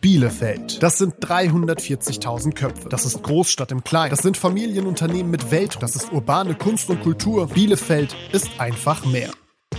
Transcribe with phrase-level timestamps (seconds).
[0.00, 0.82] Bielefeld.
[0.82, 2.88] Das sind 340.000 Köpfe.
[2.88, 4.10] Das ist Großstadt im Kleinen.
[4.10, 5.76] Das sind Familienunternehmen mit Welt.
[5.80, 7.48] Das ist urbane Kunst und Kultur.
[7.48, 9.30] Bielefeld ist einfach mehr.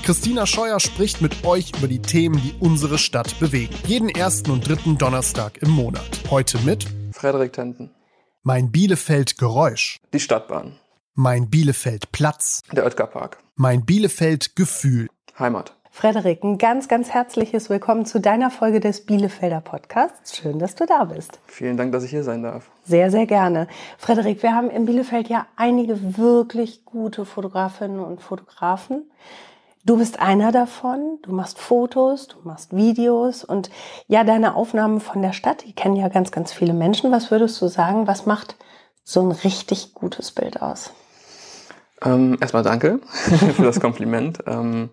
[0.04, 3.74] Christina Scheuer spricht mit euch über die Themen, die unsere Stadt bewegen.
[3.88, 6.22] Jeden ersten und dritten Donnerstag im Monat.
[6.30, 7.90] Heute mit Frederik Tenten.
[8.44, 10.00] Mein Bielefeld Geräusch.
[10.14, 10.80] Die Stadtbahn.
[11.16, 12.62] Mein Bielefeld Platz.
[12.72, 13.40] Der Oetker Park.
[13.56, 15.08] Mein Bielefeld Gefühl.
[15.38, 15.76] Heimat.
[16.02, 20.36] Frederik, ein ganz, ganz herzliches Willkommen zu deiner Folge des Bielefelder Podcasts.
[20.36, 21.40] Schön, dass du da bist.
[21.46, 22.72] Vielen Dank, dass ich hier sein darf.
[22.84, 23.68] Sehr, sehr gerne.
[24.00, 29.12] Frederik, wir haben in Bielefeld ja einige wirklich gute Fotografinnen und Fotografen.
[29.86, 31.20] Du bist einer davon.
[31.22, 33.70] Du machst Fotos, du machst Videos und
[34.08, 37.12] ja, deine Aufnahmen von der Stadt, die kennen ja ganz, ganz viele Menschen.
[37.12, 38.56] Was würdest du sagen, was macht
[39.04, 40.94] so ein richtig gutes Bild aus?
[42.04, 43.02] Ähm, erstmal danke
[43.56, 44.40] für das Kompliment.
[44.48, 44.90] ähm,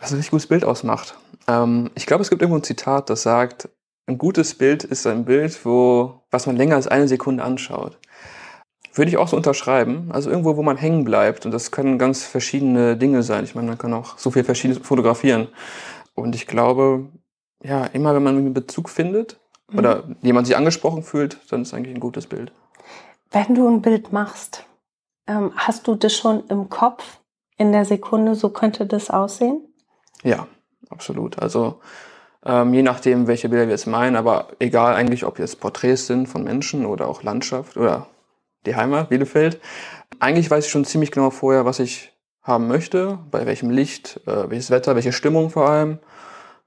[0.00, 1.16] was ein richtig gutes Bild ausmacht.
[1.46, 3.68] Ähm, ich glaube, es gibt irgendwo ein Zitat, das sagt,
[4.06, 7.98] ein gutes Bild ist ein Bild, wo, was man länger als eine Sekunde anschaut.
[8.92, 10.10] Würde ich auch so unterschreiben.
[10.10, 11.46] Also irgendwo, wo man hängen bleibt.
[11.46, 13.44] Und das können ganz verschiedene Dinge sein.
[13.44, 15.46] Ich meine, man kann auch so viel verschiedenes fotografieren.
[16.16, 17.08] Und ich glaube,
[17.62, 19.38] ja, immer wenn man einen Bezug findet
[19.70, 19.78] mhm.
[19.78, 22.50] oder jemand sich angesprochen fühlt, dann ist eigentlich ein gutes Bild.
[23.30, 24.64] Wenn du ein Bild machst,
[25.28, 27.20] ähm, hast du das schon im Kopf
[27.56, 29.69] in der Sekunde, so könnte das aussehen?
[30.22, 30.46] Ja,
[30.88, 31.38] absolut.
[31.38, 31.80] Also
[32.44, 36.26] ähm, je nachdem, welche Bilder wir jetzt meinen, aber egal eigentlich, ob jetzt Porträts sind
[36.26, 38.06] von Menschen oder auch Landschaft oder
[38.66, 39.60] die Heimat, Bielefeld.
[40.18, 44.50] Eigentlich weiß ich schon ziemlich genau vorher, was ich haben möchte, bei welchem Licht, äh,
[44.50, 45.98] welches Wetter, welche Stimmung vor allem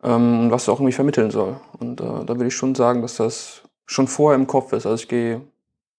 [0.03, 1.59] ähm, was es auch irgendwie vermitteln soll.
[1.79, 4.85] Und äh, da würde ich schon sagen, dass das schon vorher im Kopf ist.
[4.85, 5.41] Also ich gehe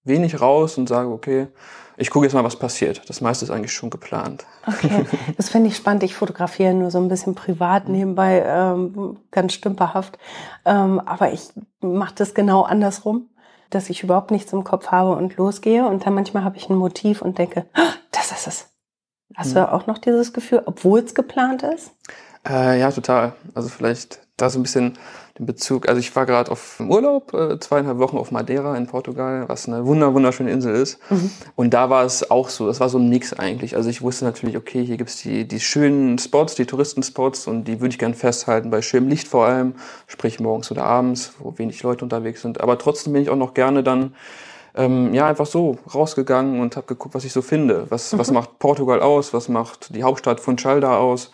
[0.05, 1.49] wenig raus und sage, okay,
[1.97, 3.09] ich gucke jetzt mal, was passiert.
[3.09, 4.47] Das meiste ist eigentlich schon geplant.
[4.67, 5.07] Okay,
[5.37, 6.03] das finde ich spannend.
[6.03, 10.19] Ich fotografiere nur so ein bisschen privat nebenbei, ähm, ganz stümperhaft.
[10.65, 11.49] Ähm, aber ich
[11.81, 13.29] mache das genau andersrum,
[13.71, 15.87] dass ich überhaupt nichts im Kopf habe und losgehe.
[15.87, 18.71] Und dann manchmal habe ich ein Motiv und denke, oh, das ist es.
[19.37, 19.55] Hast mhm.
[19.55, 21.93] du auch noch dieses Gefühl, obwohl es geplant ist?
[22.49, 23.35] Äh, ja, total.
[23.55, 24.99] Also vielleicht da so ein bisschen
[25.39, 25.89] den Bezug.
[25.89, 29.87] Also ich war gerade auf Urlaub, äh, zweieinhalb Wochen auf Madeira in Portugal, was eine
[29.87, 30.99] wunder wunderschöne Insel ist.
[31.11, 31.31] Mhm.
[31.55, 33.77] Und da war es auch so, das war so ein Mix eigentlich.
[33.77, 37.81] Also ich wusste natürlich, okay, hier gibt's die, die schönen Spots, die Touristenspots und die
[37.81, 39.75] würde ich gern festhalten, bei schönem Licht vor allem,
[40.09, 42.61] sprich morgens oder abends, wo wenig Leute unterwegs sind.
[42.61, 44.15] Aber trotzdem bin ich auch noch gerne dann
[44.77, 47.87] ähm, ja einfach so rausgegangen und habe geguckt, was ich so finde.
[47.91, 48.19] Was, mhm.
[48.19, 49.33] was macht Portugal aus?
[49.33, 51.31] Was macht die Hauptstadt von Chalda aus?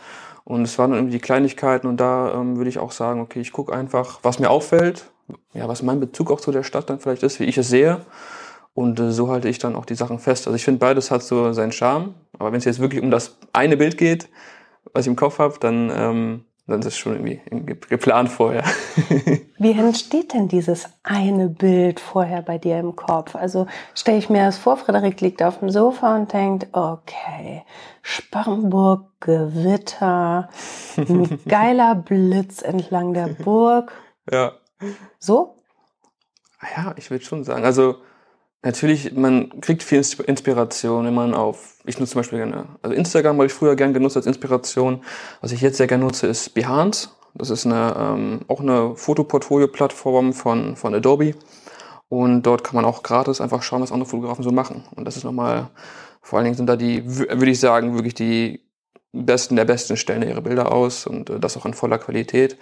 [0.50, 3.52] Und es waren irgendwie die Kleinigkeiten und da ähm, würde ich auch sagen, okay, ich
[3.52, 5.08] gucke einfach, was mir auffällt,
[5.54, 8.00] ja, was mein Bezug auch zu der Stadt dann vielleicht ist, wie ich es sehe.
[8.74, 10.48] Und äh, so halte ich dann auch die Sachen fest.
[10.48, 12.14] Also ich finde, beides hat so seinen Charme.
[12.36, 14.28] Aber wenn es jetzt wirklich um das eine Bild geht,
[14.92, 17.40] was ich im Kopf habe, dann ähm, dann ist es schon irgendwie
[17.88, 18.64] geplant vorher.
[19.58, 23.34] Wie entsteht denn dieses eine Bild vorher bei dir im Kopf?
[23.34, 27.64] Also stelle ich mir das vor, Frederik liegt auf dem Sofa und denkt, okay,
[28.02, 30.48] Sparrenburg, Gewitter,
[30.96, 33.92] ein geiler Blitz entlang der Burg.
[34.30, 34.52] Ja.
[35.18, 35.62] So?
[36.76, 37.64] Ja, ich würde schon sagen.
[37.64, 37.96] Also
[38.62, 43.36] Natürlich, man kriegt viel Inspiration, wenn man auf, ich nutze zum Beispiel gerne, also Instagram
[43.36, 45.02] habe ich früher gern genutzt als Inspiration.
[45.40, 47.08] Was ich jetzt sehr gerne nutze, ist Behance.
[47.34, 51.34] Das ist eine, ähm, auch eine Fotoportfolio-Plattform von, von Adobe.
[52.10, 54.84] Und dort kann man auch gratis einfach schauen, was andere Fotografen so machen.
[54.94, 55.70] Und das ist nochmal,
[56.20, 58.60] vor allen Dingen sind da die, würde ich sagen, wirklich die
[59.12, 62.58] besten der besten stellen ihre Bilder aus und äh, das auch in voller Qualität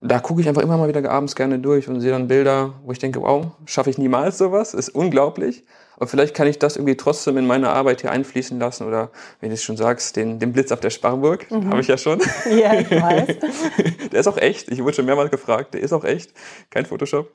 [0.00, 2.92] da gucke ich einfach immer mal wieder abends gerne durch und sehe dann Bilder, wo
[2.92, 5.64] ich denke, wow, schaffe ich niemals sowas, ist unglaublich.
[5.96, 9.10] Aber vielleicht kann ich das irgendwie trotzdem in meine Arbeit hier einfließen lassen oder,
[9.40, 11.70] wenn du es schon sagst, den, den Blitz auf der Sparburg, mhm.
[11.70, 12.20] habe ich ja schon.
[12.48, 13.26] Ja, ich weiß.
[14.12, 14.70] der ist auch echt.
[14.70, 16.32] Ich wurde schon mehrmals gefragt, der ist auch echt,
[16.70, 17.32] kein Photoshop.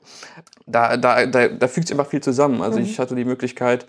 [0.64, 2.62] Da, da, da, da fügt sich einfach viel zusammen.
[2.62, 2.86] Also mhm.
[2.86, 3.84] ich hatte die Möglichkeit,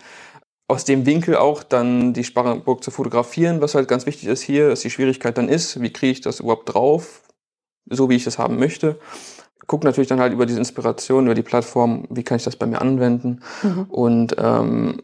[0.68, 4.68] aus dem Winkel auch dann die Sparrenburg zu fotografieren, was halt ganz wichtig ist hier,
[4.68, 7.22] dass die Schwierigkeit dann ist, wie kriege ich das überhaupt drauf,
[7.88, 8.98] so wie ich das haben möchte.
[9.66, 12.66] Guck natürlich dann halt über diese Inspiration, über die Plattform, wie kann ich das bei
[12.66, 13.40] mir anwenden.
[13.62, 13.82] Mhm.
[13.84, 15.02] Und ähm,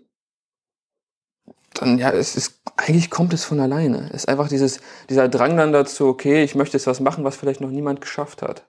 [1.74, 4.08] dann, ja, es ist, eigentlich kommt es von alleine.
[4.10, 7.36] Es ist einfach dieses, dieser Drang dann dazu, okay, ich möchte jetzt was machen, was
[7.36, 8.66] vielleicht noch niemand geschafft hat.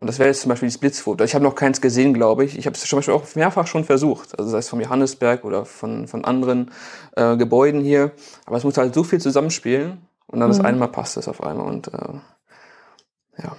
[0.00, 1.22] Und das wäre jetzt zum Beispiel das Blitzfoto.
[1.24, 2.56] Ich habe noch keins gesehen, glaube ich.
[2.56, 4.38] Ich habe es zum Beispiel auch mehrfach schon versucht.
[4.38, 6.70] Also sei es vom Johannesberg oder von, von anderen
[7.16, 8.12] äh, Gebäuden hier.
[8.46, 10.54] Aber es muss halt so viel zusammenspielen und dann mhm.
[10.54, 11.66] das einmal passt es auf einmal.
[11.66, 12.14] Und äh,
[13.42, 13.56] ja.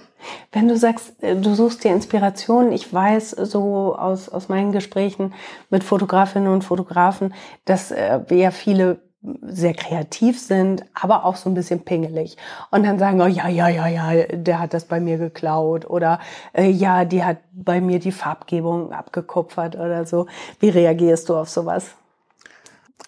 [0.52, 5.34] Wenn du sagst, äh, du suchst dir Inspiration, ich weiß so aus, aus meinen Gesprächen
[5.70, 7.34] mit Fotografinnen und Fotografen,
[7.64, 9.00] dass äh, ja viele
[9.42, 12.36] sehr kreativ sind, aber auch so ein bisschen pingelig.
[12.70, 16.18] Und dann sagen, oh ja, ja, ja, ja, der hat das bei mir geklaut oder
[16.52, 20.26] äh, ja, die hat bei mir die Farbgebung abgekupfert oder so.
[20.58, 21.90] Wie reagierst du auf sowas?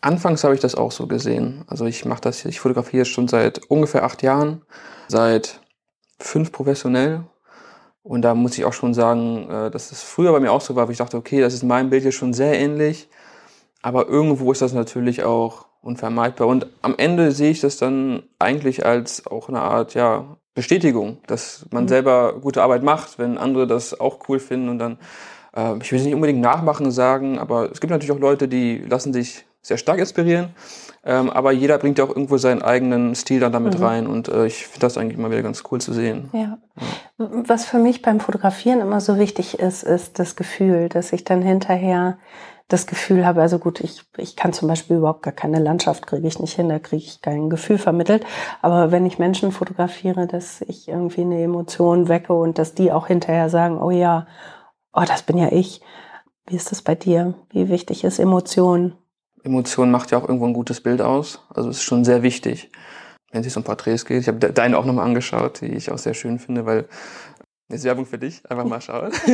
[0.00, 1.64] Anfangs habe ich das auch so gesehen.
[1.66, 4.62] Also ich mache das, ich fotografiere schon seit ungefähr acht Jahren,
[5.08, 5.60] seit
[6.24, 7.24] fünf professionell.
[8.02, 10.76] Und da muss ich auch schon sagen, äh, dass es früher bei mir auch so
[10.76, 13.08] war, wo ich dachte, okay, das ist mein Bild hier schon sehr ähnlich.
[13.82, 16.48] Aber irgendwo ist das natürlich auch unvermeidbar.
[16.48, 21.66] Und am Ende sehe ich das dann eigentlich als auch eine Art, ja, Bestätigung, dass
[21.70, 21.88] man mhm.
[21.88, 24.98] selber gute Arbeit macht, wenn andere das auch cool finden und dann,
[25.54, 28.78] äh, ich will es nicht unbedingt nachmachen sagen, aber es gibt natürlich auch Leute, die
[28.78, 30.50] lassen sich sehr stark inspirieren.
[31.04, 33.84] Ähm, aber jeder bringt ja auch irgendwo seinen eigenen Stil dann damit mhm.
[33.84, 36.28] rein und äh, ich finde das eigentlich immer wieder ganz cool zu sehen.
[36.32, 36.40] Ja.
[36.40, 36.58] ja.
[37.16, 41.42] Was für mich beim Fotografieren immer so wichtig ist, ist das Gefühl, dass ich dann
[41.42, 42.18] hinterher
[42.68, 46.26] das Gefühl habe, also gut, ich, ich kann zum Beispiel überhaupt gar keine Landschaft, kriege
[46.26, 48.24] ich nicht hin, da kriege ich kein Gefühl vermittelt.
[48.62, 53.06] Aber wenn ich Menschen fotografiere, dass ich irgendwie eine Emotion wecke und dass die auch
[53.06, 54.26] hinterher sagen, oh ja,
[54.94, 55.82] oh, das bin ja ich.
[56.46, 57.34] Wie ist das bei dir?
[57.50, 58.94] Wie wichtig ist Emotion?
[59.44, 61.40] Emotion macht ja auch irgendwo ein gutes Bild aus.
[61.54, 62.70] Also es ist schon sehr wichtig,
[63.30, 64.20] wenn es sich um Porträts geht.
[64.20, 66.88] Ich habe deine auch nochmal angeschaut, die ich auch sehr schön finde, weil
[67.68, 69.10] ist Werbung für dich, einfach mal schauen.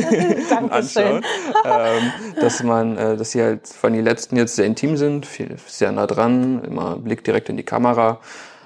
[0.61, 1.23] Und anschauen,
[1.65, 5.57] ähm, dass man, äh, dass sie halt von den letzten jetzt sehr intim sind, viel,
[5.67, 8.19] sehr nah dran, immer Blick direkt in die Kamera.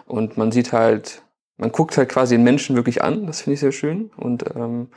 [0.05, 1.23] Und man sieht halt,
[1.57, 4.11] man guckt halt quasi den Menschen wirklich an, das finde ich sehr schön.
[4.17, 4.89] Und ähm,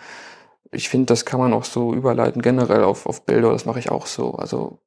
[0.71, 3.91] ich finde, das kann man auch so überleiten generell auf, auf Bilder, das mache ich
[3.91, 4.35] auch so.
[4.35, 4.81] Also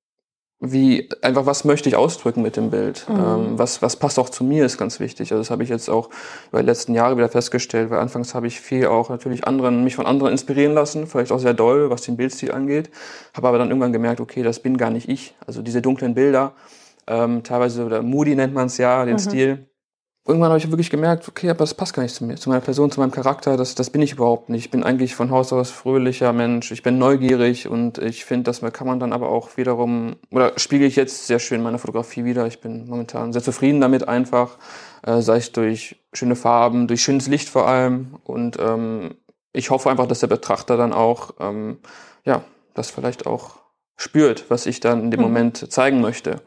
[0.63, 3.07] wie einfach was möchte ich ausdrücken mit dem Bild?
[3.09, 3.15] Mhm.
[3.15, 5.31] ähm, was was passt auch zu mir ist ganz wichtig.
[5.31, 6.09] Also das habe ich jetzt auch
[6.51, 9.95] über die letzten Jahre wieder festgestellt weil anfangs habe ich viel auch natürlich anderen mich
[9.95, 12.91] von anderen inspirieren lassen vielleicht auch sehr doll was den Bildstil angeht.
[13.33, 15.35] Habe aber dann irgendwann gemerkt okay das bin gar nicht ich.
[15.45, 16.53] Also diese dunklen Bilder
[17.07, 19.19] ähm, teilweise oder Moody nennt man es ja den mhm.
[19.19, 19.70] Stil
[20.25, 22.62] irgendwann habe ich wirklich gemerkt, okay, aber das passt gar nicht zu mir, zu meiner
[22.62, 24.65] Person, zu meinem Charakter, das, das bin ich überhaupt nicht.
[24.65, 28.62] Ich bin eigentlich von Haus aus fröhlicher Mensch, ich bin neugierig und ich finde, das
[28.73, 32.45] kann man dann aber auch wiederum, oder spiegel ich jetzt sehr schön meine Fotografie wieder.
[32.45, 34.57] Ich bin momentan sehr zufrieden damit einfach,
[35.03, 39.15] äh, sei es durch schöne Farben, durch schönes Licht vor allem und ähm,
[39.53, 41.79] ich hoffe einfach, dass der Betrachter dann auch, ähm,
[42.24, 42.44] ja,
[42.74, 43.56] das vielleicht auch
[43.97, 45.25] spürt, was ich dann in dem mhm.
[45.25, 46.41] Moment zeigen möchte.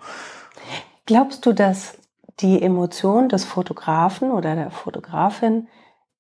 [1.06, 1.98] Glaubst du, dass
[2.40, 5.68] die Emotion des Fotografen oder der Fotografin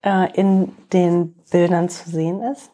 [0.02, 2.70] äh, in den Bildern zu sehen ist?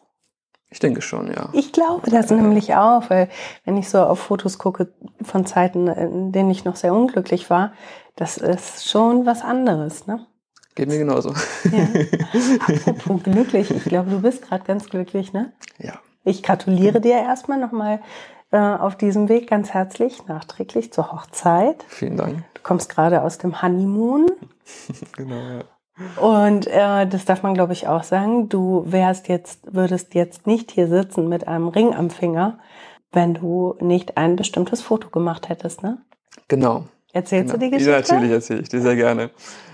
[0.69, 1.49] Ich denke schon, ja.
[1.51, 3.27] Ich glaube das nämlich auch, weil
[3.65, 7.73] wenn ich so auf Fotos gucke von Zeiten, in denen ich noch sehr unglücklich war,
[8.15, 10.25] das ist schon was anderes, ne?
[10.75, 11.33] Geht mir genauso.
[11.71, 11.87] Ja.
[12.85, 15.51] Apropos glücklich, ich glaube, du bist gerade ganz glücklich, ne?
[15.77, 15.99] Ja.
[16.23, 17.99] Ich gratuliere dir erstmal nochmal
[18.51, 21.85] äh, auf diesem Weg ganz herzlich, nachträglich zur Hochzeit.
[21.87, 22.43] Vielen Dank.
[22.53, 24.29] Du kommst gerade aus dem Honeymoon.
[25.17, 25.61] genau, ja.
[26.21, 28.49] Und äh, das darf man, glaube ich, auch sagen.
[28.49, 32.59] Du wärst jetzt, würdest jetzt nicht hier sitzen mit einem Ring am Finger,
[33.11, 35.99] wenn du nicht ein bestimmtes Foto gemacht hättest, ne?
[36.47, 36.85] Genau.
[37.13, 37.53] Erzählst genau.
[37.53, 37.91] du die Geschichte?
[37.91, 39.31] Ja, natürlich erzähle ich dir sehr gerne.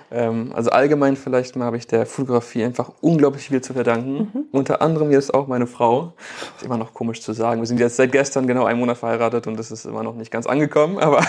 [0.10, 4.32] Ähm, also allgemein vielleicht mal habe ich der Fotografie einfach unglaublich viel zu verdanken.
[4.34, 4.46] Mhm.
[4.52, 6.14] Unter anderem jetzt auch meine Frau.
[6.56, 7.62] Ist immer noch komisch zu sagen.
[7.62, 10.32] Wir sind jetzt seit gestern genau einen Monat verheiratet und das ist immer noch nicht
[10.32, 10.98] ganz angekommen.
[11.00, 11.26] Aber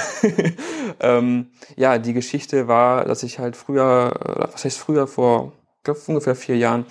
[1.01, 4.13] ähm, ja, die Geschichte war, dass ich halt früher,
[4.53, 5.53] was heißt früher, vor
[5.83, 6.87] glaub, ungefähr vier Jahren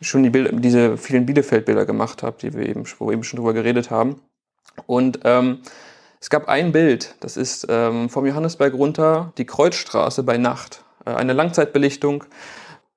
[0.00, 3.38] schon die Bilder, diese vielen Bielefeld-Bilder gemacht habe, die wir eben, wo wir eben schon
[3.38, 4.20] drüber geredet haben.
[4.86, 5.58] Und ähm,
[6.20, 10.84] es gab ein Bild, das ist ähm, vom Johannesberg runter die Kreuzstraße bei Nacht.
[11.04, 12.24] Äh, eine Langzeitbelichtung.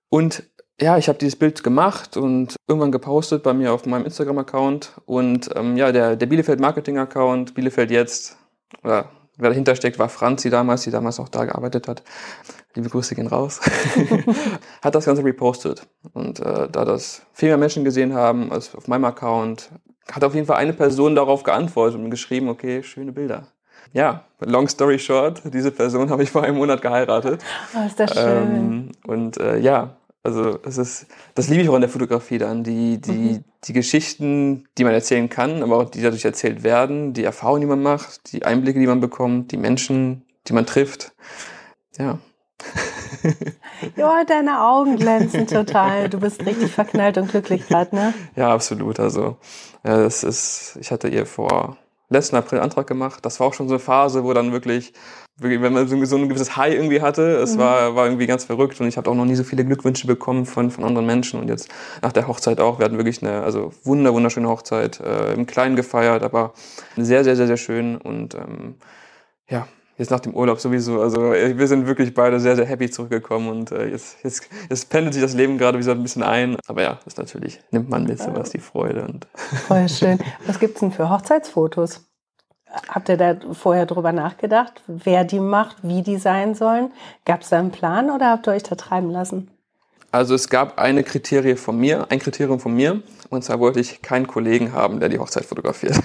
[0.09, 0.43] Und
[0.79, 4.93] ja, ich habe dieses Bild gemacht und irgendwann gepostet bei mir auf meinem Instagram-Account.
[5.05, 8.37] Und ähm, ja, der, der Bielefeld-Marketing-Account, Bielefeld jetzt,
[8.83, 12.03] oder wer dahinter steckt, war Franzi damals, die damals auch da gearbeitet hat.
[12.73, 13.59] Liebe Grüße gehen raus.
[14.81, 15.87] hat das Ganze repostet.
[16.13, 19.69] Und äh, da das viel mehr Menschen gesehen haben als auf meinem Account,
[20.11, 23.47] hat auf jeden Fall eine Person darauf geantwortet und geschrieben, okay, schöne Bilder
[23.93, 27.43] ja, long story short, diese Person habe ich vor einem Monat geheiratet.
[27.75, 28.55] Oh, ist das schön.
[28.55, 32.63] Ähm, und äh, ja, also das ist, das liebe ich auch in der Fotografie dann,
[32.63, 33.43] die, die, mhm.
[33.63, 37.67] die Geschichten, die man erzählen kann, aber auch die dadurch erzählt werden, die Erfahrungen, die
[37.67, 41.13] man macht, die Einblicke, die man bekommt, die Menschen, die man trifft.
[41.97, 42.19] Ja.
[43.95, 46.09] ja, deine Augen glänzen total.
[46.09, 48.13] Du bist richtig verknallt und glücklich gerade, ne?
[48.35, 48.99] Ja, absolut.
[48.99, 49.37] Also,
[49.83, 51.77] ja, das ist, ich hatte ihr vor
[52.11, 53.25] letzten April Antrag gemacht.
[53.25, 54.93] Das war auch schon so eine Phase, wo dann wirklich,
[55.37, 57.59] wenn man so ein gewisses High irgendwie hatte, es mhm.
[57.59, 60.45] war, war irgendwie ganz verrückt und ich habe auch noch nie so viele Glückwünsche bekommen
[60.45, 61.69] von, von anderen Menschen und jetzt
[62.01, 62.79] nach der Hochzeit auch.
[62.79, 66.53] Wir hatten wirklich eine also wunder, wunderschöne Hochzeit, äh, im Kleinen gefeiert, aber
[66.97, 68.75] sehr, sehr, sehr, sehr schön und ähm,
[69.49, 69.67] ja,
[70.01, 70.99] jetzt nach dem Urlaub sowieso.
[70.99, 74.89] Also äh, wir sind wirklich beide sehr, sehr happy zurückgekommen und äh, jetzt, jetzt, jetzt
[74.89, 76.57] pendelt sich das Leben gerade wieder ein bisschen ein.
[76.67, 79.03] Aber ja, das natürlich nimmt man mit, so was die Freude.
[79.03, 79.27] Und
[79.67, 80.19] Voll schön.
[80.47, 82.05] Was gibt's denn für Hochzeitsfotos?
[82.87, 86.91] Habt ihr da vorher drüber nachgedacht, wer die macht, wie die sein sollen?
[87.25, 89.51] Gab es da einen Plan oder habt ihr euch da treiben lassen?
[90.13, 94.01] Also es gab eine Kriterie von mir, ein Kriterium von mir, und zwar wollte ich
[94.01, 95.97] keinen Kollegen haben, der die Hochzeit fotografiert.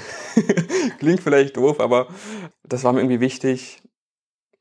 [0.98, 2.06] Klingt vielleicht doof, aber
[2.62, 3.82] das war mir irgendwie wichtig.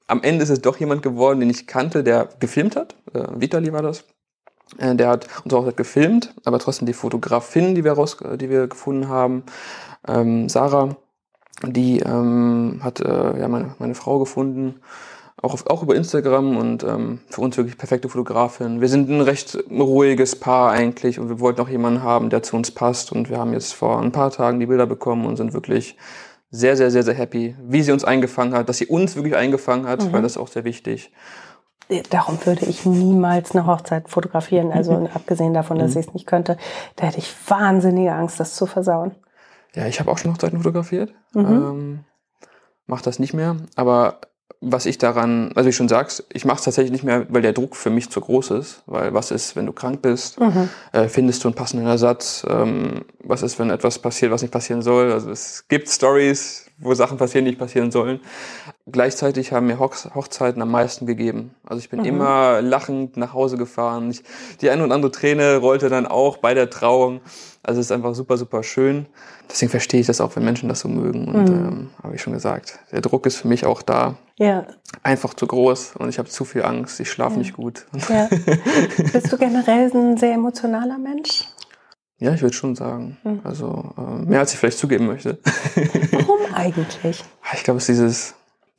[0.08, 2.96] Am Ende ist es doch jemand geworden, den ich kannte, der gefilmt hat.
[3.14, 4.04] Äh, Vitali war das.
[4.78, 8.68] Äh, der hat unsere Hochzeit gefilmt, aber trotzdem die Fotografin, die wir raus, die wir
[8.68, 9.44] gefunden haben,
[10.08, 10.96] ähm, Sarah,
[11.64, 14.82] die ähm, hat äh, ja meine, meine Frau gefunden
[15.42, 18.82] auch, auf, auch über Instagram und ähm, für uns wirklich perfekte Fotografin.
[18.82, 22.56] Wir sind ein recht ruhiges Paar eigentlich und wir wollten auch jemanden haben, der zu
[22.56, 25.54] uns passt und wir haben jetzt vor ein paar Tagen die Bilder bekommen und sind
[25.54, 25.98] wirklich
[26.50, 29.88] sehr, sehr, sehr, sehr happy, wie sie uns eingefangen hat, dass sie uns wirklich eingefangen
[29.88, 30.14] hat, mhm.
[30.14, 31.12] weil das ist auch sehr wichtig.
[32.10, 34.72] Darum würde ich niemals eine Hochzeit fotografieren.
[34.72, 36.00] Also abgesehen davon, dass mhm.
[36.00, 36.58] ich es nicht könnte,
[36.96, 39.16] da hätte ich wahnsinnige Angst, das zu versauen.
[39.76, 41.14] Ja, ich habe auch schon Hochzeiten fotografiert.
[41.34, 41.46] Mhm.
[41.46, 42.00] Ähm,
[42.88, 43.58] mach das nicht mehr.
[43.76, 44.22] Aber
[44.62, 47.54] was ich daran, also wie schon sagst, ich mache es tatsächlich nicht mehr, weil der
[47.54, 48.82] Druck für mich zu groß ist.
[48.86, 50.40] Weil was ist, wenn du krank bist?
[50.40, 50.70] Mhm.
[50.92, 52.46] Äh, findest du einen passenden Ersatz?
[52.50, 55.12] Ähm, was ist, wenn etwas passiert, was nicht passieren soll?
[55.12, 58.20] Also es gibt Stories, wo Sachen passieren, die nicht passieren sollen.
[58.88, 61.56] Gleichzeitig haben mir Hoch Hochzeiten am meisten gegeben.
[61.64, 62.06] Also ich bin mhm.
[62.06, 64.12] immer lachend nach Hause gefahren.
[64.12, 64.24] Ich,
[64.62, 67.22] die eine und andere Träne rollte dann auch bei der Trauung.
[67.66, 69.08] Also es ist einfach super, super schön.
[69.50, 71.28] Deswegen verstehe ich das auch, wenn Menschen das so mögen.
[71.28, 71.68] Und mhm.
[71.68, 74.16] ähm, habe ich schon gesagt, der Druck ist für mich auch da.
[74.38, 74.68] Ja.
[75.02, 77.00] Einfach zu groß und ich habe zu viel Angst.
[77.00, 77.40] Ich schlafe ja.
[77.40, 77.86] nicht gut.
[78.10, 78.28] Ja.
[79.14, 81.46] Bist du generell ein sehr emotionaler Mensch?
[82.20, 83.18] Ja, ich würde schon sagen.
[83.24, 83.42] Mhm.
[83.44, 85.40] Also äh, mehr als ich vielleicht zugeben möchte.
[86.12, 87.24] Warum eigentlich?
[87.54, 88.36] Ich glaube, es ist dieses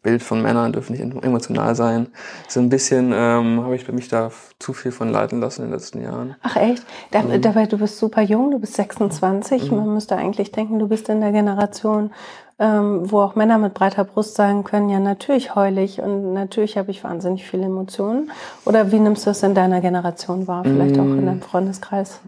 [0.06, 2.06] Bild von Männern dürfen nicht emotional sein.
[2.46, 5.74] So ein bisschen ähm, habe ich mich da zu viel von leiten lassen in den
[5.74, 6.36] letzten Jahren.
[6.42, 6.84] Ach echt?
[7.10, 7.42] Da, mhm.
[7.42, 9.68] Dabei, du bist super jung, du bist 26.
[9.68, 9.76] Mhm.
[9.78, 12.12] Man müsste eigentlich denken, du bist in der Generation,
[12.60, 16.78] ähm, wo auch Männer mit breiter Brust sagen können, ja natürlich heul ich und natürlich
[16.78, 18.30] habe ich wahnsinnig viele Emotionen.
[18.64, 20.62] Oder wie nimmst du es in deiner Generation wahr?
[20.62, 21.00] Vielleicht mhm.
[21.00, 22.20] auch in deinem Freundeskreis?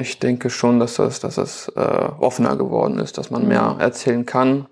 [0.00, 1.80] Ich denke schon, dass das, dass das äh,
[2.18, 3.80] offener geworden ist, dass man mehr mhm.
[3.80, 4.66] erzählen kann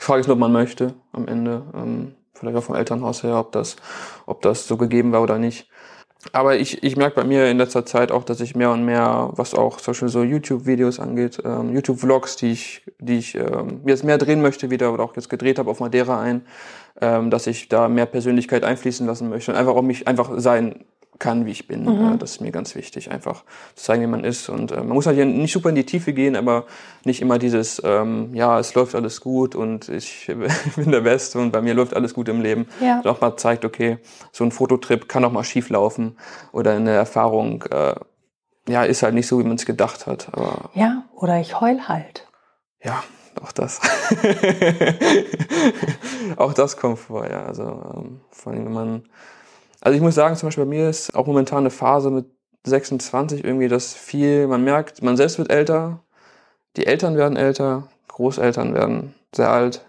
[0.00, 1.62] Frage ist nur, ob man möchte am Ende.
[1.74, 3.76] Ähm, vielleicht auch vom Elternhaus her, ob das,
[4.26, 5.68] ob das so gegeben war oder nicht.
[6.32, 9.30] Aber ich, ich merke bei mir in letzter Zeit auch, dass ich mehr und mehr,
[9.32, 14.04] was auch zum Beispiel so YouTube-Videos angeht, ähm, YouTube-Vlogs, die ich, die ich ähm, jetzt
[14.04, 16.42] mehr drehen möchte wieder oder auch jetzt gedreht habe auf Madeira ein,
[17.00, 20.84] ähm, dass ich da mehr Persönlichkeit einfließen lassen möchte und einfach auch mich einfach sein
[21.20, 21.84] kann, wie ich bin.
[21.84, 22.14] Mhm.
[22.14, 23.44] Äh, das ist mir ganz wichtig, einfach
[23.76, 24.48] zu zeigen, wie man ist.
[24.48, 26.64] Und äh, man muss halt hier nicht super in die Tiefe gehen, aber
[27.04, 30.26] nicht immer dieses, ähm, ja, es läuft alles gut und ich
[30.76, 32.66] bin der Beste und bei mir läuft alles gut im Leben.
[32.80, 32.98] Ja.
[32.98, 33.98] Und auch mal zeigt, okay,
[34.32, 36.16] so ein Fototrip kann auch mal schief laufen
[36.50, 37.94] oder eine Erfahrung, äh,
[38.68, 40.28] ja, ist halt nicht so, wie man es gedacht hat.
[40.32, 42.26] Aber ja, oder ich heul halt.
[42.82, 43.02] Ja,
[43.42, 43.80] auch das.
[46.36, 47.44] auch das kommt vor, ja.
[47.44, 49.02] Also ähm, vor allem, wenn man
[49.80, 52.26] also ich muss sagen, zum Beispiel bei mir ist auch momentan eine Phase mit
[52.64, 56.00] 26 irgendwie, dass viel, man merkt, man selbst wird älter,
[56.76, 59.86] die Eltern werden älter, Großeltern werden sehr alt.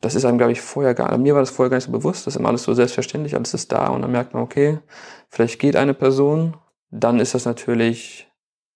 [0.00, 1.92] Das ist einem, glaube ich, vorher gar nicht, mir war das vorher gar nicht so
[1.92, 4.78] bewusst, das ist immer alles so selbstverständlich, alles ist da und dann merkt man, okay,
[5.28, 6.56] vielleicht geht eine Person,
[6.90, 8.28] dann ist das natürlich,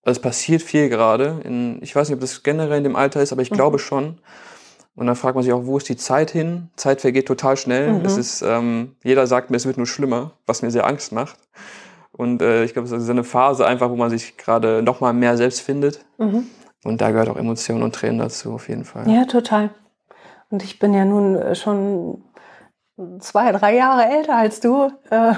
[0.04, 3.23] also es passiert viel gerade, in, ich weiß nicht, ob das generell in dem Alter
[3.23, 3.57] ist, aber ich mhm.
[3.57, 4.21] glaube schon,
[4.94, 6.68] und dann fragt man sich auch, wo ist die Zeit hin?
[6.76, 7.92] Zeit vergeht total schnell.
[7.94, 8.04] Mhm.
[8.04, 11.38] Es ist, ähm, jeder sagt mir, es wird nur schlimmer, was mir sehr Angst macht.
[12.12, 15.14] Und äh, ich glaube, es ist eine Phase einfach, wo man sich gerade noch mal
[15.14, 16.04] mehr selbst findet.
[16.18, 16.46] Mhm.
[16.84, 19.08] Und da gehört auch Emotionen und Tränen dazu, auf jeden Fall.
[19.08, 19.70] Ja, total.
[20.50, 22.22] Und ich bin ja nun äh, schon
[23.20, 25.34] zwei, drei Jahre älter als du äh,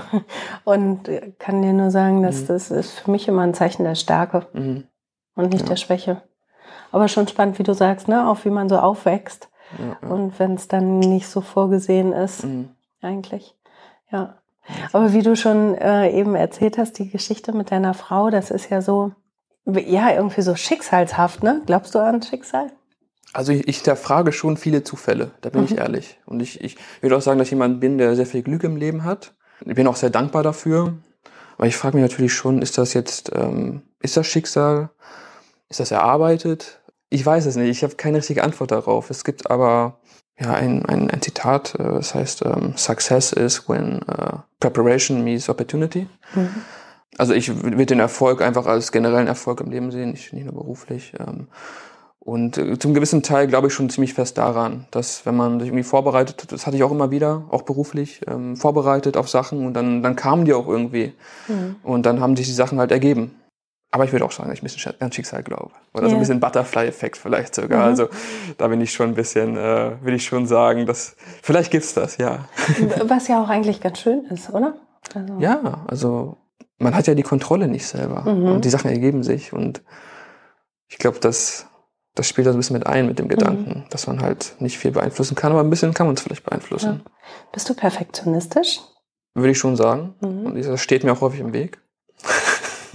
[0.64, 1.08] und
[1.38, 2.46] kann dir nur sagen, dass mhm.
[2.48, 4.84] das ist für mich immer ein Zeichen der Stärke mhm.
[5.36, 5.68] und nicht ja.
[5.68, 6.22] der Schwäche.
[6.94, 8.28] Aber schon spannend, wie du sagst, ne?
[8.28, 9.48] auch wie man so aufwächst.
[9.78, 10.08] Ja.
[10.08, 12.68] Und wenn es dann nicht so vorgesehen ist, mhm.
[13.02, 13.56] eigentlich.
[14.12, 14.36] Ja.
[14.92, 18.70] Aber wie du schon äh, eben erzählt hast, die Geschichte mit deiner Frau, das ist
[18.70, 19.10] ja so,
[19.66, 21.62] ja, irgendwie so schicksalshaft, ne?
[21.66, 22.70] Glaubst du an Schicksal?
[23.32, 25.66] Also ich, ich hinterfrage schon viele Zufälle, da bin mhm.
[25.66, 26.20] ich ehrlich.
[26.26, 28.76] Und ich, ich würde auch sagen, dass ich jemand bin, der sehr viel Glück im
[28.76, 29.34] Leben hat.
[29.66, 30.94] Ich bin auch sehr dankbar dafür.
[31.58, 34.90] Aber ich frage mich natürlich schon, ist das jetzt, ähm, ist das Schicksal?
[35.68, 36.80] Ist das erarbeitet?
[37.10, 39.10] Ich weiß es nicht, ich habe keine richtige Antwort darauf.
[39.10, 39.98] Es gibt aber
[40.38, 45.48] ja ein, ein, ein Zitat, äh, das heißt, ähm, Success is when uh, preparation meets
[45.48, 46.08] opportunity.
[46.34, 46.54] Mhm.
[47.16, 50.54] Also ich würde den Erfolg einfach als generellen Erfolg im Leben sehen, nicht, nicht nur
[50.54, 51.12] beruflich.
[51.20, 51.46] Ähm,
[52.18, 55.68] Und äh, zum gewissen Teil glaube ich schon ziemlich fest daran, dass wenn man sich
[55.68, 59.74] irgendwie vorbereitet, das hatte ich auch immer wieder, auch beruflich, ähm, vorbereitet auf Sachen und
[59.74, 61.12] dann, dann kamen die auch irgendwie.
[61.48, 61.76] Mhm.
[61.82, 63.36] Und dann haben sich die Sachen halt ergeben.
[63.94, 65.70] Aber ich würde auch sagen, dass ich ein bisschen an Schicksal glaube.
[65.92, 66.10] Oder yeah.
[66.10, 67.78] so ein bisschen Butterfly-Effekt vielleicht sogar.
[67.78, 67.84] Mhm.
[67.84, 68.08] Also
[68.58, 72.16] da bin ich schon ein bisschen, äh, will ich schon sagen, dass vielleicht gibt's das,
[72.16, 72.48] ja.
[73.04, 74.74] Was ja auch eigentlich ganz schön ist, oder?
[75.14, 75.38] Also.
[75.38, 76.38] Ja, also
[76.78, 78.22] man hat ja die Kontrolle nicht selber.
[78.22, 78.46] Mhm.
[78.46, 79.52] Und die Sachen ergeben sich.
[79.52, 79.84] Und
[80.88, 81.68] ich glaube, das
[82.16, 83.84] das spielt da so ein bisschen mit ein, mit dem Gedanken, mhm.
[83.90, 87.02] dass man halt nicht viel beeinflussen kann, aber ein bisschen kann man es vielleicht beeinflussen.
[87.04, 87.12] Ja.
[87.52, 88.80] Bist du perfektionistisch?
[89.34, 90.14] Würde ich schon sagen.
[90.20, 90.46] Mhm.
[90.46, 91.80] Und das steht mir auch häufig im Weg.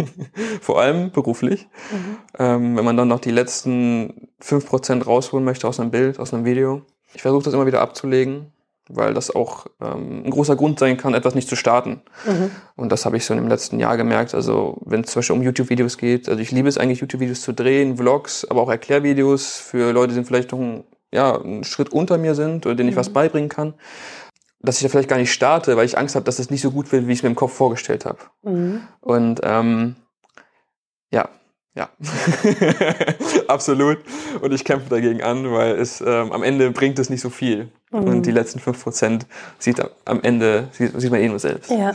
[0.61, 1.67] Vor allem beruflich.
[1.91, 2.17] Mhm.
[2.37, 6.33] Ähm, wenn man dann noch die letzten fünf Prozent rausholen möchte aus einem Bild, aus
[6.33, 6.83] einem Video.
[7.13, 8.51] Ich versuche das immer wieder abzulegen
[8.89, 12.01] weil das auch ähm, ein großer Grund sein kann, etwas nicht zu starten.
[12.25, 12.51] Mhm.
[12.75, 14.33] Und das habe ich so im letzten Jahr gemerkt.
[14.33, 17.53] Also wenn es zum Beispiel um YouTube-Videos geht, also ich liebe es eigentlich, YouTube-Videos zu
[17.53, 22.17] drehen, Vlogs, aber auch Erklärvideos für Leute, die vielleicht noch ein, ja, einen Schritt unter
[22.17, 22.99] mir sind oder denen ich mhm.
[22.99, 23.75] was beibringen kann.
[24.61, 26.71] Dass ich da vielleicht gar nicht starte, weil ich Angst habe, dass es nicht so
[26.71, 28.19] gut wird, wie ich es mir im Kopf vorgestellt habe.
[28.43, 28.81] Mhm.
[28.99, 29.95] Und ähm,
[31.11, 31.29] ja,
[31.75, 31.89] ja,
[33.47, 33.99] absolut.
[34.41, 37.71] Und ich kämpfe dagegen an, weil es ähm, am Ende bringt es nicht so viel.
[37.91, 38.03] Mhm.
[38.03, 39.27] Und die letzten fünf Prozent
[39.59, 41.71] sieht am Ende sieht, sieht man eh nur selbst.
[41.71, 41.93] Ja,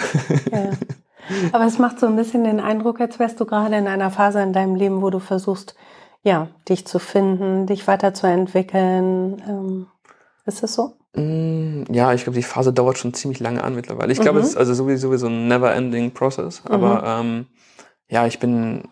[0.51, 0.71] ja.
[1.53, 4.43] Aber es macht so ein bisschen den Eindruck, als wärst du gerade in einer Phase
[4.43, 5.75] in deinem Leben, wo du versuchst,
[6.23, 9.43] ja, dich zu finden, dich weiterzuentwickeln.
[9.47, 9.87] Ähm,
[10.47, 10.97] ist das so?
[11.15, 14.13] Mm, ja, ich glaube, die Phase dauert schon ziemlich lange an mittlerweile.
[14.13, 14.45] Ich glaube, mhm.
[14.45, 16.63] es ist also sowieso so ein never-ending process.
[16.67, 17.27] Aber mhm.
[17.27, 17.47] ähm,
[18.09, 18.89] ja, ich bin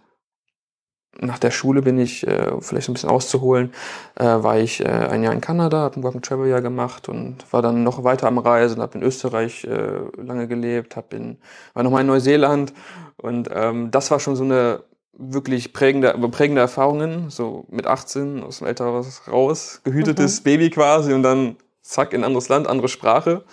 [1.21, 3.73] nach der Schule bin ich, äh, vielleicht ein bisschen auszuholen,
[4.17, 7.09] äh, war ich äh, ein Jahr in Kanada, habe ein Work and Travel Jahr gemacht
[7.09, 11.39] und war dann noch weiter am Reisen, habe in Österreich äh, lange gelebt, hab in,
[11.75, 12.73] war nochmal in Neuseeland
[13.19, 18.59] und ähm, das war schon so eine wirklich prägende, prägende Erfahrungen, so mit 18 aus
[18.59, 20.45] dem Elternhaus raus, gehütetes mhm.
[20.45, 23.45] Baby quasi und dann zack in ein anderes Land, andere Sprache.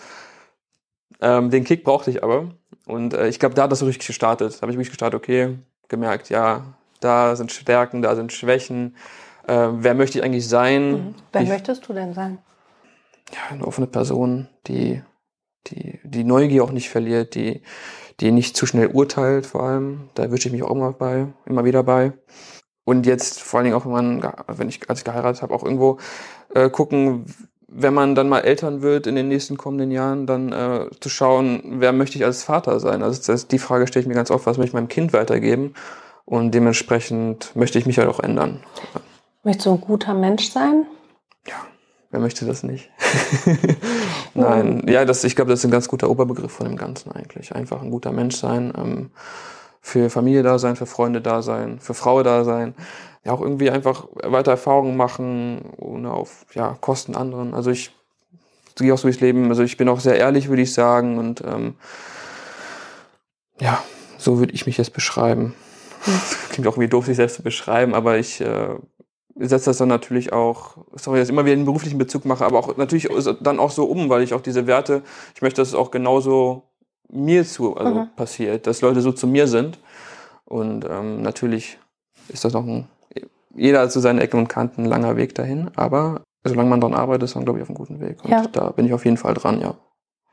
[1.21, 2.50] Ähm, den Kick brauchte ich aber
[2.86, 4.55] und äh, ich glaube, da hat das so richtig gestartet.
[4.55, 5.59] Da habe ich wirklich gestartet, okay,
[5.89, 6.63] gemerkt, ja,
[7.00, 8.95] da sind Stärken, da sind Schwächen.
[9.48, 10.91] Äh, wer möchte ich eigentlich sein?
[10.91, 11.15] Mhm.
[11.31, 12.39] Wer ich, möchtest du denn sein?
[13.31, 15.01] Ja, eine offene Person, die,
[15.67, 17.62] die, die Neugier auch nicht verliert, die,
[18.19, 20.10] die nicht zu schnell urteilt, vor allem.
[20.15, 22.13] Da wünsche ich mich auch immer bei, immer wieder bei.
[22.86, 25.63] Und jetzt vor allen Dingen auch, wenn man, wenn ich, als ich geheiratet habe, auch
[25.63, 25.99] irgendwo
[26.56, 27.25] äh, gucken,
[27.71, 31.62] wenn man dann mal Eltern wird in den nächsten kommenden Jahren, dann äh, zu schauen,
[31.79, 33.03] wer möchte ich als Vater sein?
[33.03, 35.73] Also das, die Frage stelle ich mir ganz oft, was möchte ich meinem Kind weitergeben?
[36.25, 38.60] Und dementsprechend möchte ich mich halt auch ändern.
[39.43, 40.86] Möchtest du ein guter Mensch sein?
[41.47, 41.55] Ja,
[42.12, 42.89] wer möchte das nicht?
[44.34, 47.55] Nein, ja, das, ich glaube, das ist ein ganz guter Oberbegriff von dem Ganzen eigentlich.
[47.55, 49.12] Einfach ein guter Mensch sein, ähm,
[49.82, 52.75] für Familie da sein, für Freunde da sein, für Frau da sein.
[53.25, 57.53] Ja, auch irgendwie einfach weiter Erfahrungen machen, ohne auf ja, Kosten anderen.
[57.53, 57.91] Also ich
[58.75, 59.49] gehe auch so durchs Leben.
[59.49, 61.17] Also ich bin auch sehr ehrlich, würde ich sagen.
[61.17, 61.75] Und ähm,
[63.60, 63.84] ja,
[64.17, 65.53] so würde ich mich jetzt beschreiben.
[66.49, 68.75] Klingt auch irgendwie doof, sich selbst zu beschreiben, aber ich äh,
[69.36, 72.60] setze das dann natürlich auch, sorry, dass ich immer wieder einen beruflichen Bezug mache, aber
[72.60, 73.10] auch natürlich
[73.41, 75.03] dann auch so um, weil ich auch diese Werte,
[75.36, 76.63] ich möchte, dass es auch genauso
[77.10, 78.10] mir zu also mhm.
[78.15, 79.79] passiert, dass Leute so zu mir sind.
[80.45, 81.77] Und ähm, natürlich
[82.27, 82.88] ist das noch ein,
[83.55, 87.23] jeder zu seinen Ecken und Kanten ein langer Weg dahin, aber solange man dran arbeitet,
[87.23, 88.23] ist man, glaube ich, auf einem guten Weg.
[88.23, 88.43] Und ja.
[88.51, 89.75] da bin ich auf jeden Fall dran, ja.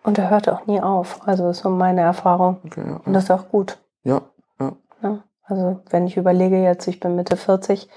[0.02, 1.26] Und er hört auch nie auf.
[1.26, 2.58] Also ist so meine Erfahrung.
[2.64, 3.00] Okay, ja.
[3.04, 3.78] Und das ist auch gut.
[4.04, 4.22] Ja,
[4.60, 4.76] ja.
[5.02, 5.24] ja.
[5.42, 7.88] Also wenn ich überlege jetzt, ich bin Mitte 40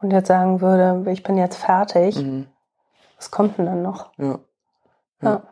[0.00, 2.46] und jetzt sagen würde, ich bin jetzt fertig, mhm.
[3.16, 4.12] was kommt denn dann noch?
[4.16, 4.38] Ja.
[5.22, 5.42] ja.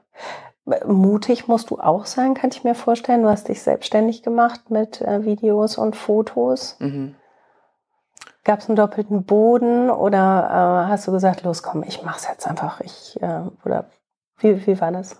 [0.64, 0.86] ja.
[0.86, 3.22] Mutig musst du auch sein, kann ich mir vorstellen.
[3.22, 6.76] Du hast dich selbstständig gemacht mit äh, Videos und Fotos.
[6.80, 7.14] Mhm.
[8.46, 12.46] Gab es einen doppelten Boden oder äh, hast du gesagt, los komm, ich mach's jetzt
[12.46, 12.80] einfach.
[12.80, 13.86] Ich äh, oder
[14.38, 15.16] wie, wie war das?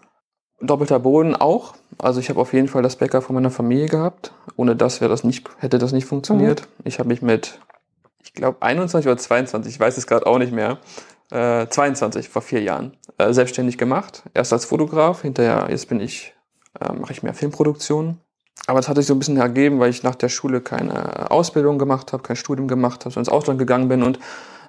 [0.61, 1.75] Doppelter Boden auch.
[1.99, 4.33] Also ich habe auf jeden Fall das Bäcker von meiner Familie gehabt.
[4.55, 6.61] Ohne das wäre das nicht, hätte das nicht funktioniert.
[6.61, 6.85] Mhm.
[6.85, 7.59] Ich habe mich mit,
[8.23, 10.79] ich glaube 21 oder 22, ich weiß es gerade auch nicht mehr,
[11.33, 14.23] äh, 22 vor vier Jahren äh, selbstständig gemacht.
[14.35, 16.33] Erst als Fotograf, hinterher jetzt bin ich
[16.81, 18.21] äh, mache ich mehr Filmproduktionen.
[18.67, 21.79] Aber es hat sich so ein bisschen ergeben, weil ich nach der Schule keine Ausbildung
[21.79, 24.19] gemacht habe, kein Studium gemacht habe, sondern ins Ausland gegangen bin und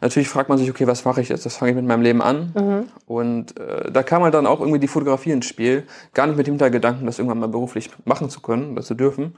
[0.02, 1.46] natürlich fragt man sich, okay, was mache ich jetzt?
[1.46, 2.54] Das fange ich mit meinem Leben an.
[2.56, 2.90] Mhm.
[3.06, 5.86] Und äh, da kam halt dann auch irgendwie die Fotografie ins Spiel.
[6.14, 9.36] Gar nicht mit dem Hintergedanken, das irgendwann mal beruflich machen zu können, das zu dürfen.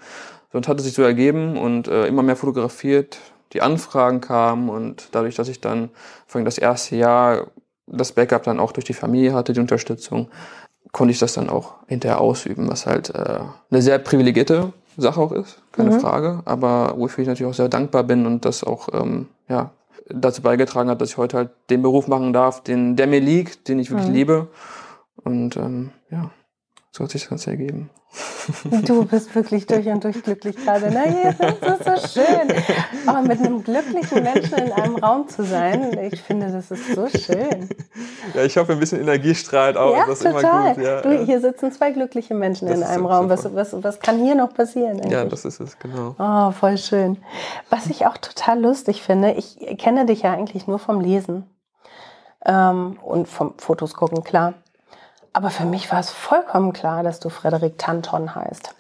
[0.52, 3.20] Sonst hat es sich so ergeben und äh, immer mehr fotografiert.
[3.54, 5.90] Die Anfragen kamen und dadurch, dass ich dann
[6.28, 7.48] vor allem das erste Jahr
[7.88, 10.30] das Backup dann auch durch die Familie hatte, die Unterstützung,
[10.92, 13.40] konnte ich das dann auch hinterher ausüben, was halt äh,
[13.72, 16.00] eine sehr privilegierte Sache auch ist, keine mhm.
[16.00, 19.72] Frage, aber wofür ich natürlich auch sehr dankbar bin und das auch ähm, ja,
[20.10, 23.68] dazu beigetragen hat, dass ich heute halt den Beruf machen darf, den, der mir liegt,
[23.68, 24.16] den ich wirklich Mhm.
[24.16, 24.48] liebe.
[25.24, 26.32] Und ähm, ja,
[26.92, 27.90] so hat sich das Ganze ergeben.
[28.86, 30.90] Du bist wirklich durch und durch glücklich gerade.
[30.92, 32.52] Na, ja, das ist so schön.
[33.06, 37.08] Aber mit einem glücklichen Menschen in einem Raum zu sein, ich finde, das ist so
[37.08, 37.70] schön.
[38.34, 39.96] Ja, ich hoffe, ein bisschen Energie strahlt auch.
[39.96, 40.40] ja, das total.
[40.42, 40.84] immer gut.
[40.84, 43.30] Ja, du, hier sitzen zwei glückliche Menschen Das in einem so Raum.
[43.30, 45.00] Was, was, was kann hier noch passieren?
[45.00, 45.12] Eigentlich?
[45.12, 46.16] ja, das ist es, genau.
[46.18, 47.18] Oh, voll schön.
[47.70, 51.46] Was ich auch total lustig finde, ich kenne dich ja eigentlich nur vom Lesen
[52.46, 54.56] ähm, und vom Fotos gucken, klar.
[55.34, 58.74] Aber für mich war es vollkommen klar, dass du Frederik Tanton heißt.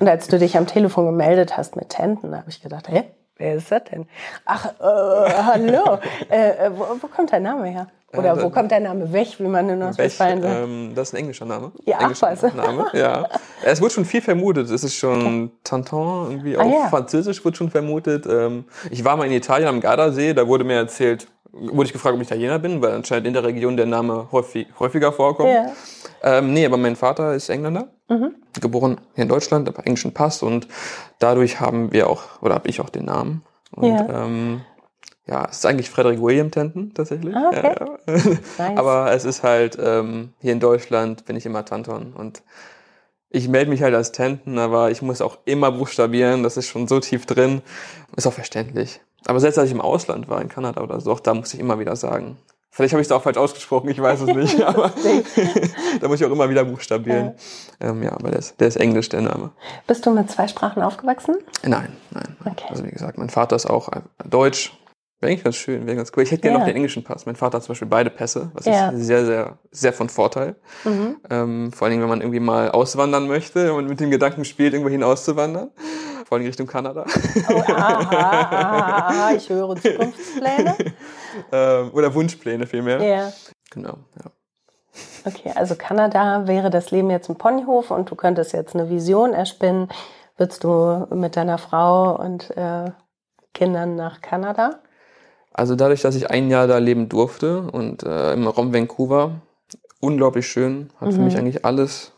[0.00, 3.04] und als du dich am Telefon gemeldet hast mit Tenten, habe ich gedacht, hä,
[3.36, 4.06] wer ist das denn?
[4.44, 5.98] Ach, äh, hallo,
[6.30, 7.88] äh, äh, wo, wo kommt dein Name her?
[8.16, 10.54] Oder Äh, wo kommt dein Name weg, wie man in Nordrhein-Westfalen sagt?
[10.56, 11.72] ähm, das ist ein englischer Name.
[11.84, 12.54] Ja, ach, englischer was.
[12.54, 13.28] Name, ja.
[13.62, 14.70] Es wird schon viel vermutet.
[14.70, 16.88] Es ist schon Tanton, irgendwie Ah, auch ja.
[16.88, 18.24] Französisch wird schon vermutet.
[18.26, 21.26] Ähm, ich war mal in Italien am Gardasee, da wurde mir erzählt,
[21.60, 24.66] wurde ich gefragt, ob ich Italiener bin, weil anscheinend in der Region der Name häufig,
[24.78, 25.50] häufiger vorkommt.
[25.50, 25.72] Ja.
[26.22, 27.88] Ähm, nee, aber mein Vater ist Engländer,
[28.60, 30.66] geboren hier in Deutschland, aber englischen Pass und
[31.18, 33.42] dadurch haben wir auch, oder habe ich auch den Namen.
[33.72, 34.24] Und Ja.
[34.24, 34.60] ähm,
[35.26, 37.34] ja, es ist eigentlich Frederick William Tenton tatsächlich.
[37.34, 37.74] Ah, okay.
[37.80, 38.22] Ja, ja.
[38.58, 38.78] Nice.
[38.78, 42.42] Aber es ist halt, ähm, hier in Deutschland bin ich immer Tanton und
[43.36, 46.88] ich melde mich halt als Tenton, aber ich muss auch immer buchstabieren, das ist schon
[46.88, 47.60] so tief drin,
[48.16, 49.00] ist auch verständlich.
[49.26, 51.60] Aber selbst als ich im Ausland war, in Kanada oder so, auch da muss ich
[51.60, 52.38] immer wieder sagen.
[52.70, 54.90] Vielleicht habe ich es auch falsch ausgesprochen, ich weiß es nicht, aber
[56.00, 57.34] da muss ich auch immer wieder buchstabieren.
[57.80, 59.50] Ja, ähm, ja aber der ist, der ist Englisch, der Name.
[59.86, 61.36] Bist du mit zwei Sprachen aufgewachsen?
[61.62, 62.36] Nein, nein.
[62.42, 62.52] nein.
[62.54, 62.66] Okay.
[62.70, 63.90] Also wie gesagt, mein Vater ist auch
[64.24, 64.72] Deutsch.
[65.20, 66.24] Wäre eigentlich ganz schön, wäre ganz cool.
[66.24, 66.58] Ich hätte gerne Ja.
[66.60, 67.24] noch den englischen Pass.
[67.24, 68.90] Mein Vater hat zum Beispiel beide Pässe, was Ja.
[68.90, 70.56] ist sehr, sehr, sehr von Vorteil.
[70.84, 71.16] Mhm.
[71.30, 74.74] Ähm, vor allen Dingen, wenn man irgendwie mal auswandern möchte und mit dem Gedanken spielt,
[74.74, 75.70] irgendwo hin auszuwandern.
[76.26, 77.06] Vor allem Richtung Kanada.
[77.48, 80.76] Oh, aha, aha, aha, ich höre Zukunftspläne.
[81.52, 83.00] ähm, oder Wunschpläne vielmehr.
[83.02, 83.32] Ja.
[83.70, 84.30] Genau, ja.
[85.24, 89.32] Okay, also Kanada wäre das Leben jetzt ein Ponyhof und du könntest jetzt eine Vision
[89.32, 89.88] erspinnen.
[90.36, 92.90] Würdest du mit deiner Frau und äh,
[93.54, 94.80] Kindern nach Kanada?
[95.56, 99.40] Also dadurch, dass ich ein Jahr da leben durfte und äh, im Raum Vancouver,
[100.00, 101.24] unglaublich schön, hat für Mhm.
[101.24, 102.12] mich eigentlich alles,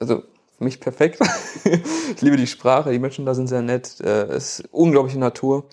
[0.00, 0.24] also
[0.58, 1.20] für mich perfekt.
[1.64, 5.66] ich liebe die Sprache, die Menschen da sind sehr nett, äh, es ist unglaubliche Natur.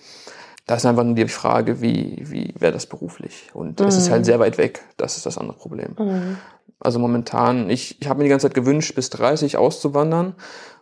[0.66, 3.50] Da ist einfach nur die Frage, wie, wie wäre das beruflich?
[3.52, 5.96] Und es ist halt sehr weit weg, das ist das andere Problem.
[5.98, 6.38] Mhm.
[6.78, 10.34] Also momentan, ich, ich habe mir die ganze Zeit gewünscht, bis 30 auszuwandern.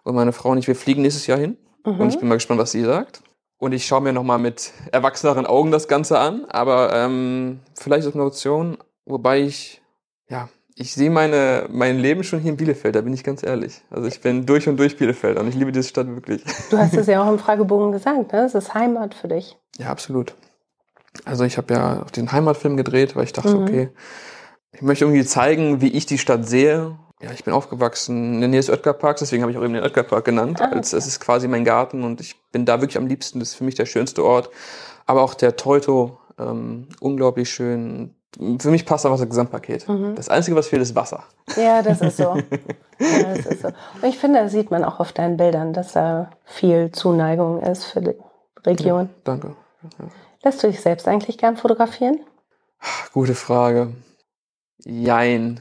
[0.03, 1.57] Und meine Frau und ich, wir fliegen nächstes Jahr hin.
[1.85, 3.23] Und ich bin mal gespannt, was sie sagt.
[3.61, 6.47] Und ich schaue mir nochmal mit erwachseneren Augen das Ganze an.
[6.47, 9.83] Aber ähm, vielleicht ist es eine Option, wobei ich,
[10.29, 13.83] ja, ich sehe meine, mein Leben schon hier in Bielefeld, da bin ich ganz ehrlich.
[13.91, 16.43] Also ich bin durch und durch Bielefeld und ich liebe diese Stadt wirklich.
[16.71, 18.45] Du hast es ja auch im Fragebogen gesagt, ne?
[18.47, 19.59] Es ist Heimat für dich.
[19.77, 20.35] Ja, absolut.
[21.27, 23.63] Also ich habe ja auch den Heimatfilm gedreht, weil ich dachte, Mhm.
[23.63, 23.89] okay,
[24.73, 26.97] ich möchte irgendwie zeigen, wie ich die Stadt sehe.
[27.23, 29.83] Ja, ich bin aufgewachsen in der Nähe des Oetker-Parks, deswegen habe ich auch eben den
[29.83, 30.61] Oetker-Park genannt.
[30.63, 33.41] Ah, als, es ist quasi mein Garten und ich bin da wirklich am liebsten.
[33.41, 34.49] Das ist für mich der schönste Ort.
[35.05, 38.15] Aber auch der Teuto, ähm, unglaublich schön.
[38.59, 39.87] Für mich passt einfach das Gesamtpaket.
[39.87, 40.15] Mhm.
[40.15, 41.25] Das Einzige, was fehlt, ist Wasser.
[41.57, 42.37] Ja, das ist so.
[42.99, 43.69] ja, das ist so.
[43.69, 47.85] Und ich finde, das sieht man auch auf deinen Bildern, dass da viel Zuneigung ist
[47.85, 48.15] für die
[48.65, 49.11] Region.
[49.25, 49.57] Danke.
[49.83, 50.07] Ja.
[50.43, 52.21] Lässt du dich selbst eigentlich gern fotografieren?
[53.13, 53.93] Gute Frage.
[54.85, 55.61] Jein.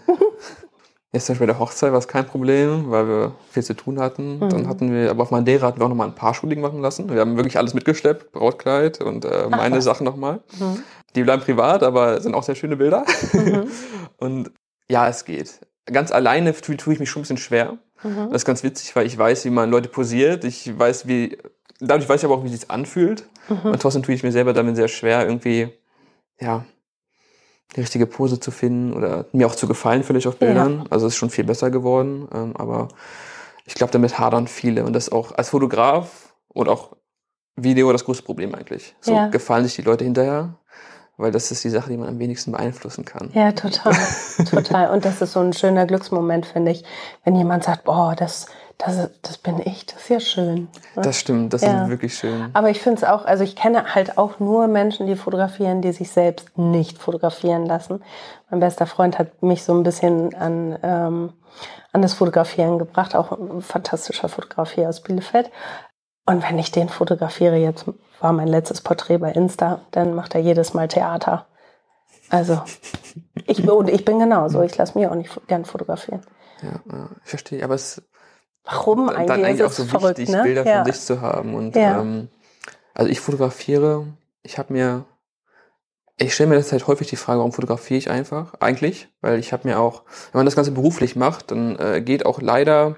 [1.11, 3.99] Jetzt zum Beispiel bei der Hochzeit war es kein Problem, weil wir viel zu tun
[3.99, 4.39] hatten.
[4.39, 7.09] Dann hatten wir, aber auf Madeira hatten wir auch nochmal ein Paar-Shooting machen lassen.
[7.11, 9.81] Wir haben wirklich alles mitgeschleppt, Brautkleid und äh, meine.
[9.81, 10.41] Sachen nochmal.
[10.59, 10.83] Mhm.
[11.15, 13.05] Die bleiben privat, aber sind auch sehr schöne Bilder.
[14.17, 14.51] und
[14.87, 15.61] ja, es geht.
[15.85, 17.79] Ganz alleine tue, tue ich mich schon ein bisschen schwer.
[18.03, 18.27] Mhm.
[18.31, 20.43] Das ist ganz witzig, weil ich weiß, wie man Leute posiert.
[20.43, 21.39] Ich weiß, wie,
[21.79, 23.27] dadurch weiß ich aber auch, wie es anfühlt.
[23.47, 23.71] Mhm.
[23.71, 25.69] Und trotzdem tue ich mir selber damit sehr schwer, irgendwie,
[26.39, 26.65] ja,
[27.75, 30.86] die richtige Pose zu finden oder mir auch zu gefallen vielleicht auf Bildern.
[30.89, 32.27] Also es ist schon viel besser geworden.
[32.34, 32.88] Ähm, aber
[33.65, 34.86] ich glaube, damit hadern viele.
[34.86, 36.95] Und das auch als Fotograf und auch
[37.55, 38.95] Video das größte Problem eigentlich.
[39.01, 39.27] So Ja.
[39.27, 40.55] gefallen sich die Leute hinterher,
[41.17, 43.29] weil das ist die Sache, die man am wenigsten beeinflussen kann.
[43.34, 43.95] Ja, total.
[44.49, 44.89] total.
[44.89, 46.84] Und das ist so ein schöner Glücksmoment, finde ich,
[47.23, 48.47] wenn jemand sagt, boah, das,
[48.79, 50.69] das, das bin ich, das ist ja schön.
[50.95, 51.83] Das stimmt, das Ja.
[51.83, 52.49] ist wirklich schön.
[52.53, 55.91] Aber ich finde es auch, also ich kenne halt auch nur Menschen, die fotografieren, die
[55.91, 58.01] sich selbst nicht fotografieren lassen.
[58.49, 61.33] Mein bester Freund hat mich so ein bisschen an, ähm,
[61.91, 65.51] an das Fotografieren gebracht, auch ein fantastischer Fotograf hier aus Bielefeld.
[66.25, 67.85] Und wenn ich den fotografiere, jetzt
[68.21, 71.47] war mein letztes Porträt bei Insta, dann macht er jedes Mal Theater.
[72.29, 72.61] Also,
[73.45, 76.21] ich, und ich bin genauso, ich lasse mich auch nicht gern fotografieren.
[76.61, 77.63] Ja, ja, ich verstehe.
[77.63, 78.01] Aber es
[78.63, 79.45] Warum dann eigentlich?
[79.45, 80.43] eigentlich auch so verrückt, wichtig, ne?
[80.43, 80.83] Bilder ja.
[80.83, 81.55] von sich zu haben.
[81.55, 82.01] Und Ja.
[82.01, 82.29] ähm,
[82.93, 84.05] also ich fotografiere
[84.43, 85.05] ich habe mir,
[86.17, 88.53] ich stelle mir das halt häufig die Frage, warum fotografiere ich einfach?
[88.59, 92.25] Eigentlich, weil ich habe mir auch, wenn man das Ganze beruflich macht, dann äh, geht
[92.25, 92.97] auch leider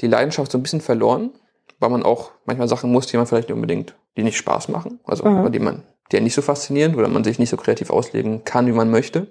[0.00, 1.30] die Leidenschaft so ein bisschen verloren,
[1.78, 5.00] weil man auch manchmal Sachen muss, die man vielleicht nicht unbedingt, die nicht Spaß machen,
[5.04, 5.50] also mhm.
[5.52, 8.66] die man, die ja nicht so faszinierend oder man sich nicht so kreativ ausleben kann,
[8.66, 9.28] wie man möchte.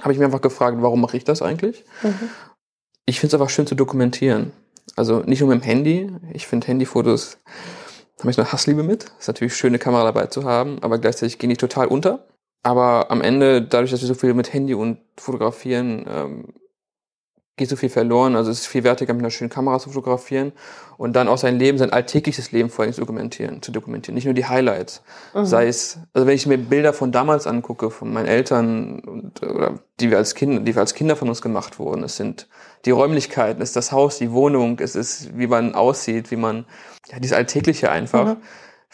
[0.00, 1.84] Habe ich mir einfach gefragt, warum mache ich das eigentlich?
[2.02, 2.30] Mhm.
[3.06, 4.52] Ich finde es einfach schön zu dokumentieren.
[4.96, 6.10] Also nicht nur mit dem Handy.
[6.32, 7.38] Ich finde Handyfotos
[8.20, 9.06] habe ich eine Hassliebe mit.
[9.18, 12.26] Ist natürlich schön, eine Kamera dabei zu haben, aber gleichzeitig gehen die total unter.
[12.62, 16.54] Aber am Ende, dadurch, dass wir so viel mit Handy und fotografieren, ähm,
[17.56, 18.34] geht so viel verloren.
[18.34, 20.52] Also es ist viel wertiger, mit einer schönen Kamera zu fotografieren
[20.96, 24.14] und dann auch sein Leben, sein alltägliches Leben vor allem zu dokumentieren, zu dokumentieren.
[24.14, 25.02] Nicht nur die Highlights.
[25.34, 25.44] Mhm.
[25.44, 29.80] Sei es, also wenn ich mir Bilder von damals angucke, von meinen Eltern und, oder
[30.00, 32.02] die wir als Kinder, die wir als Kinder von uns gemacht wurden.
[32.02, 32.48] Es sind
[32.84, 36.64] die Räumlichkeiten, es ist das Haus, die Wohnung, es ist, wie man aussieht, wie man,
[37.10, 38.36] ja, dieses Alltägliche einfach.
[38.36, 38.36] Mhm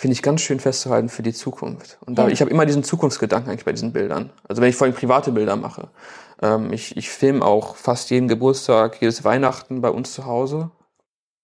[0.00, 1.98] finde ich ganz schön festzuhalten für die Zukunft.
[2.06, 4.30] Und da, ich habe immer diesen Zukunftsgedanken eigentlich bei diesen Bildern.
[4.48, 5.88] Also wenn ich vor allem private Bilder mache.
[6.40, 10.70] Ähm, ich ich filme auch fast jeden Geburtstag, jedes Weihnachten bei uns zu Hause.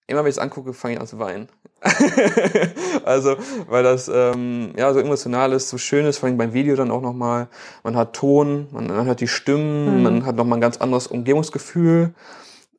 [0.09, 1.49] Immer wenn ich es angucke, fange ich an zu weinen.
[3.05, 3.37] also,
[3.69, 6.91] weil das ähm, ja so emotional ist, so schön ist, vor allem beim Video dann
[6.91, 7.49] auch nochmal.
[7.83, 10.03] Man hat Ton, man, man hört die Stimmen, mhm.
[10.03, 12.15] man hat nochmal ein ganz anderes Umgebungsgefühl,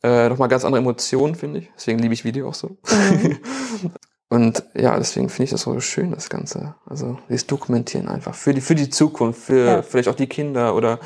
[0.03, 1.71] äh, nochmal ganz andere Emotionen, finde ich.
[1.75, 2.77] Deswegen liebe ich Video auch so.
[2.89, 3.39] Mhm.
[4.29, 6.75] Und ja, deswegen finde ich das so schön, das Ganze.
[6.85, 9.81] Also dieses Dokumentieren einfach für die, für die Zukunft, für ja.
[9.81, 10.99] vielleicht auch die Kinder oder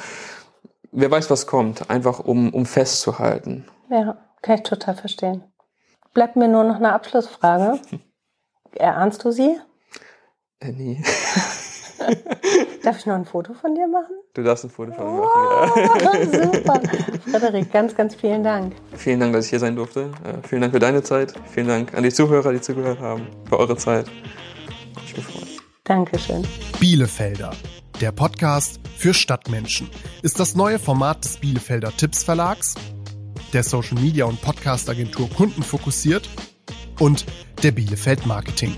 [0.91, 3.65] wer weiß, was kommt, einfach um, um festzuhalten.
[3.91, 5.43] Ja, kann ich total verstehen.
[6.13, 7.79] Bleibt mir nur noch eine Abschlussfrage.
[8.73, 9.57] Erahnst du sie?
[10.59, 11.03] Äh, nie.
[12.83, 14.15] Darf ich noch ein Foto von dir machen?
[14.33, 15.81] Du darfst ein Foto von mir machen.
[16.01, 16.25] Ja.
[16.53, 16.81] Super.
[17.29, 18.73] Frederik, ganz, ganz vielen Dank.
[18.95, 20.11] Vielen Dank, dass ich hier sein durfte.
[20.23, 21.33] Äh, vielen Dank für deine Zeit.
[21.53, 24.07] Vielen Dank an die Zuhörer, die zugehört haben, für eure Zeit.
[25.05, 25.47] Ich bin gefreut.
[25.83, 26.43] Dankeschön.
[26.79, 27.51] Bielefelder.
[27.99, 29.89] Der Podcast für Stadtmenschen
[30.23, 32.73] ist das neue Format des Bielefelder Tipps Verlags,
[33.53, 36.29] der Social Media und Podcast Agentur Kunden fokussiert
[36.99, 37.25] und
[37.63, 38.73] der Bielefeld Marketing.